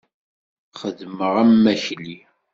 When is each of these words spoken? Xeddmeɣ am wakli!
Xeddmeɣ 0.79 1.33
am 1.41 1.51
wakli! 1.63 2.17